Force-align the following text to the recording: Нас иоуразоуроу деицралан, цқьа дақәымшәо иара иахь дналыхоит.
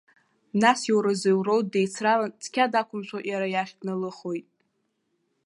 Нас 0.61 0.79
иоуразоуроу 0.89 1.61
деицралан, 1.71 2.31
цқьа 2.41 2.71
дақәымшәо 2.71 3.19
иара 3.31 3.47
иахь 3.53 3.73
дналыхоит. 3.79 4.47